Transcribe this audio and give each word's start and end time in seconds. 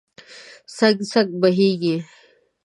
څک، 0.77 0.95
څک 1.11 1.27
بهیږې 1.41 1.95